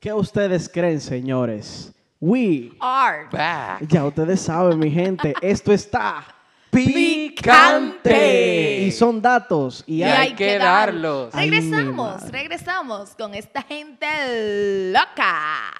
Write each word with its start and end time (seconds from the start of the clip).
¿Qué 0.00 0.14
ustedes 0.14 0.66
creen, 0.66 0.98
señores? 0.98 1.92
We. 2.18 2.72
Art. 2.80 3.30
Back. 3.30 3.86
Ya 3.86 4.02
ustedes 4.06 4.40
saben, 4.40 4.78
mi 4.78 4.90
gente, 4.90 5.34
esto 5.42 5.72
está 5.72 6.24
Picante. 6.70 8.78
y 8.80 8.90
son 8.92 9.20
datos 9.20 9.84
y 9.86 9.96
Y 9.96 10.02
hay 10.04 10.28
hay 10.28 10.34
que 10.34 10.56
darlos. 10.56 11.34
Ay, 11.34 11.50
Regresamos, 11.50 12.30
regresamos 12.30 13.14
con 13.14 13.34
esta 13.34 13.60
gente 13.60 14.90
loca. 14.90 15.70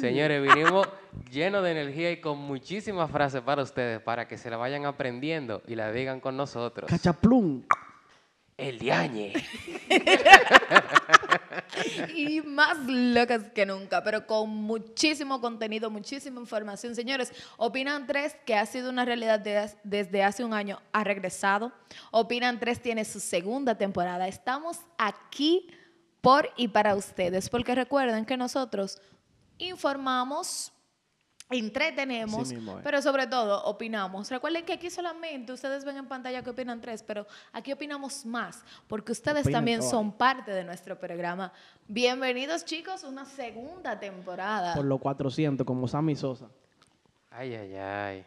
Señores, 0.00 0.42
vinimos 0.42 0.86
llenos 1.32 1.64
de 1.64 1.72
energía 1.72 2.12
y 2.12 2.20
con 2.20 2.38
muchísimas 2.38 3.10
frases 3.10 3.40
para 3.40 3.62
ustedes 3.64 4.00
para 4.00 4.28
que 4.28 4.38
se 4.38 4.48
la 4.48 4.58
vayan 4.58 4.86
aprendiendo 4.86 5.60
y 5.66 5.74
la 5.74 5.90
digan 5.90 6.20
con 6.20 6.36
nosotros. 6.36 6.88
cachaplum. 6.88 7.64
El 8.56 8.78
diañe. 8.78 9.32
y 12.14 12.40
más 12.42 12.78
locas 12.86 13.44
que 13.54 13.66
nunca, 13.66 14.02
pero 14.02 14.26
con 14.26 14.48
muchísimo 14.50 15.40
contenido, 15.40 15.90
muchísima 15.90 16.40
información. 16.40 16.94
Señores, 16.94 17.32
Opinan 17.56 18.06
3, 18.06 18.36
que 18.44 18.54
ha 18.54 18.66
sido 18.66 18.90
una 18.90 19.04
realidad 19.04 19.40
de- 19.40 19.70
desde 19.84 20.22
hace 20.22 20.44
un 20.44 20.52
año, 20.54 20.80
ha 20.92 21.04
regresado. 21.04 21.72
Opinan 22.10 22.58
3 22.60 22.80
tiene 22.82 23.04
su 23.04 23.20
segunda 23.20 23.76
temporada. 23.76 24.28
Estamos 24.28 24.78
aquí 24.98 25.68
por 26.20 26.50
y 26.56 26.68
para 26.68 26.94
ustedes, 26.96 27.48
porque 27.48 27.74
recuerden 27.74 28.24
que 28.24 28.36
nosotros 28.36 29.00
informamos, 29.58 30.72
entretenemos, 31.50 32.50
mismo 32.52 32.78
es. 32.78 32.84
pero 32.84 33.00
sobre 33.02 33.26
todo 33.26 33.64
opinamos. 33.64 34.30
Recuerden 34.30 34.64
que 34.64 34.72
aquí 34.72 34.90
solamente 34.90 35.52
ustedes 35.52 35.84
ven 35.84 35.96
en 35.96 36.06
pantalla 36.06 36.42
que 36.42 36.50
opinan 36.50 36.80
tres, 36.80 37.02
pero 37.02 37.26
aquí 37.52 37.72
opinamos 37.72 38.26
más, 38.26 38.64
porque 38.88 39.12
ustedes 39.12 39.42
Opinen 39.42 39.52
también 39.52 39.80
todo. 39.80 39.90
son 39.90 40.12
parte 40.12 40.50
de 40.52 40.64
nuestro 40.64 40.98
programa. 40.98 41.52
Bienvenidos 41.88 42.64
chicos, 42.64 43.04
a 43.04 43.08
una 43.08 43.24
segunda 43.24 43.98
temporada. 43.98 44.74
Por 44.74 44.84
los 44.84 45.00
400, 45.00 45.66
como 45.66 45.86
Sammy 45.88 46.16
Sosa. 46.16 46.46
Ay, 47.30 47.54
ay, 47.54 47.74
ay. 47.76 48.24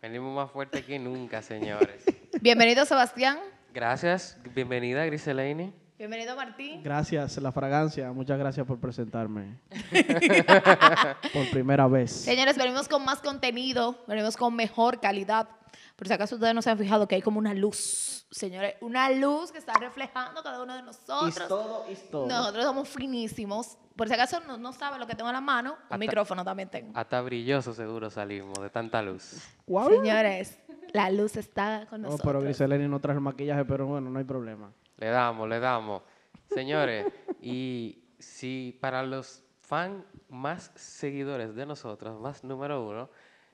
Venimos 0.00 0.34
más 0.34 0.50
fuerte 0.50 0.84
que 0.84 0.98
nunca, 0.98 1.40
señores. 1.42 2.04
Bienvenido 2.40 2.84
Sebastián, 2.84 3.38
Gracias. 3.72 4.38
Bienvenida, 4.54 5.04
Griselaine. 5.06 5.72
Bienvenido 6.04 6.36
Martín. 6.36 6.82
Gracias, 6.82 7.38
la 7.38 7.50
fragancia. 7.50 8.12
Muchas 8.12 8.38
gracias 8.38 8.66
por 8.66 8.78
presentarme. 8.78 9.58
por 11.32 11.50
primera 11.50 11.86
vez. 11.86 12.10
Señores, 12.12 12.58
venimos 12.58 12.88
con 12.88 13.02
más 13.04 13.20
contenido, 13.20 14.04
venimos 14.06 14.36
con 14.36 14.54
mejor 14.54 15.00
calidad. 15.00 15.48
Por 15.96 16.06
si 16.06 16.12
acaso 16.12 16.34
ustedes 16.34 16.54
no 16.54 16.60
se 16.60 16.68
han 16.70 16.76
fijado 16.78 17.08
que 17.08 17.14
hay 17.14 17.22
como 17.22 17.38
una 17.38 17.54
luz, 17.54 18.26
señores, 18.30 18.74
una 18.82 19.08
luz 19.10 19.50
que 19.50 19.58
está 19.58 19.72
reflejando 19.74 20.42
cada 20.42 20.62
uno 20.62 20.74
de 20.74 20.82
nosotros. 20.82 21.28
Es 21.36 21.48
todo, 21.48 21.86
es 21.88 22.10
todo. 22.10 22.26
Nosotros 22.26 22.64
somos 22.64 22.88
finísimos. 22.88 23.78
Por 23.96 24.08
si 24.08 24.14
acaso 24.14 24.40
no, 24.40 24.58
no 24.58 24.72
saben 24.74 25.00
lo 25.00 25.06
que 25.06 25.14
tengo 25.14 25.30
en 25.30 25.34
la 25.34 25.40
mano, 25.40 25.72
un 25.72 25.78
Hasta- 25.84 25.98
micrófono 25.98 26.44
también 26.44 26.68
tengo. 26.68 26.92
Hasta 26.98 27.20
brilloso 27.22 27.72
seguro 27.72 28.10
salimos 28.10 28.58
de 28.60 28.68
tanta 28.68 29.00
luz. 29.00 29.40
Guau. 29.66 29.88
Señores, 29.88 30.58
la 30.92 31.08
luz 31.10 31.36
está 31.36 31.86
con 31.88 32.02
No, 32.02 32.08
nosotros. 32.08 32.26
pero 32.26 32.40
Griseleni 32.42 32.88
no 32.88 33.00
traje 33.00 33.16
el 33.18 33.22
maquillaje, 33.24 33.64
pero 33.64 33.86
bueno, 33.86 34.10
no 34.10 34.18
hay 34.18 34.24
problema. 34.24 34.70
Le 34.98 35.06
damos, 35.08 35.48
le 35.48 35.60
damos. 35.60 36.02
Señores, 36.50 37.06
y 37.42 38.04
si 38.18 38.76
para 38.80 39.02
los 39.02 39.42
fans 39.60 40.04
más 40.28 40.70
seguidores 40.74 41.54
de 41.54 41.66
nosotros, 41.66 42.20
más 42.20 42.44
número 42.44 42.84
uno, 42.86 43.08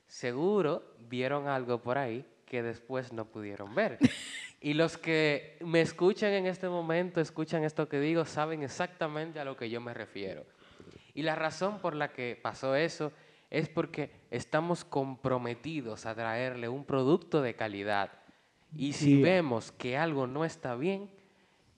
seguro 0.07 0.83
vieron 1.09 1.47
algo 1.47 1.81
por 1.81 1.97
ahí 1.97 2.25
que 2.45 2.61
después 2.61 3.13
no 3.13 3.25
pudieron 3.25 3.73
ver. 3.75 3.97
Y 4.63 4.75
los 4.75 4.95
que 4.95 5.57
me 5.61 5.81
escuchan 5.81 6.33
en 6.33 6.45
este 6.45 6.69
momento, 6.69 7.19
escuchan 7.19 7.63
esto 7.63 7.89
que 7.89 7.99
digo, 7.99 8.25
saben 8.25 8.61
exactamente 8.61 9.39
a 9.39 9.43
lo 9.43 9.57
que 9.57 9.71
yo 9.71 9.81
me 9.81 9.91
refiero. 9.91 10.45
Y 11.15 11.23
la 11.23 11.33
razón 11.33 11.79
por 11.79 11.95
la 11.95 12.13
que 12.13 12.39
pasó 12.39 12.75
eso 12.75 13.11
es 13.49 13.69
porque 13.69 14.11
estamos 14.29 14.85
comprometidos 14.85 16.05
a 16.05 16.13
traerle 16.13 16.69
un 16.69 16.85
producto 16.85 17.41
de 17.41 17.55
calidad. 17.55 18.11
Y 18.75 18.93
si 18.93 19.15
Yeah. 19.15 19.23
vemos 19.23 19.71
que 19.71 19.97
algo 19.97 20.27
no 20.27 20.45
está 20.45 20.75
bien, 20.75 21.09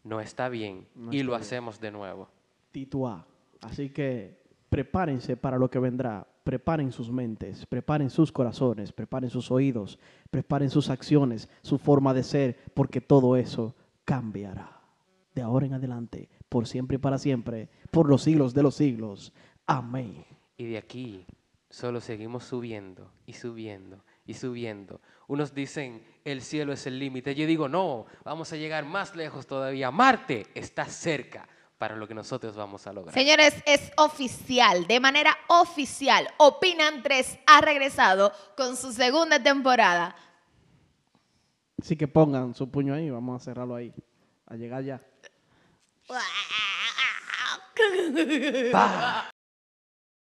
no 0.03 0.19
está 0.19 0.50
bien. 0.50 0.88
No 0.96 1.12
y 1.14 1.18
está 1.18 1.25
lo 1.25 1.31
bien. 1.31 1.41
hacemos 1.41 1.80
de 1.80 1.91
nuevo. 1.91 2.30
Tituá. 2.72 3.25
Así 3.62 3.90
que 3.90 4.41
prepárense 4.69 5.38
para 5.38 5.58
lo 5.58 5.69
que 5.69 5.80
vendrá. 5.80 6.28
Preparen 6.44 6.91
sus 6.91 7.09
mentes, 7.09 7.66
preparen 7.66 8.09
sus 8.09 8.31
corazones, 8.31 8.92
preparen 8.92 9.30
sus 9.30 9.50
oídos, 9.50 9.97
preparen 10.30 10.69
sus 10.69 10.90
acciones, 10.90 11.50
su 11.62 11.78
forma 11.78 12.13
de 12.13 12.24
ser, 12.24 12.58
porque 12.74 13.00
todo 13.00 13.38
eso 13.38 13.75
cambiará. 14.03 14.81
De 15.34 15.42
ahora 15.42 15.66
en 15.66 15.74
adelante, 15.74 16.30
por 16.50 16.68
siempre 16.68 16.96
y 16.96 16.97
para 17.00 17.18
siempre, 17.18 17.69
por 17.92 18.09
los 18.09 18.24
siglos 18.24 18.53
de 18.53 18.63
los 18.63 18.75
siglos. 18.75 19.31
Amén. 19.66 20.25
Y 20.58 20.66
de 20.66 20.78
aquí 20.78 21.25
solo 21.74 22.00
seguimos 22.02 22.44
subiendo 22.44 23.12
y 23.26 23.34
subiendo 23.34 24.06
y 24.28 24.36
subiendo. 24.36 25.02
Unos 25.26 25.56
dicen, 25.56 26.06
el 26.24 26.44
cielo 26.44 26.72
es 26.72 26.86
el 26.86 27.00
límite. 27.00 27.34
Yo 27.34 27.48
digo, 27.48 27.68
no, 27.68 28.06
vamos 28.24 28.54
a 28.54 28.58
llegar 28.58 28.86
más 28.86 29.16
lejos 29.16 29.48
todavía. 29.48 29.90
Marte 29.90 30.46
está 30.54 30.86
cerca 30.86 31.48
para 31.80 31.96
lo 31.96 32.08
que 32.08 32.14
nosotros 32.14 32.56
vamos 32.56 32.86
a 32.86 32.94
lograr. 32.94 33.16
Señores, 33.16 33.56
es 33.66 33.92
oficial, 33.98 34.86
de 34.86 35.00
manera 35.00 35.36
oficial. 35.48 36.28
Opinan 36.38 37.02
3 37.02 37.40
ha 37.48 37.62
regresado 37.62 38.32
con 38.56 38.78
su 38.78 38.94
segunda 38.94 39.42
temporada. 39.42 40.16
Así 41.82 41.98
que 41.98 42.08
pongan 42.08 42.54
su 42.54 42.70
puño 42.70 42.94
ahí, 42.94 43.10
vamos 43.10 43.42
a 43.42 43.44
cerrarlo 43.44 43.74
ahí. 43.74 43.92
A 44.46 44.56
llegar 44.56 44.84
ya. 44.84 45.02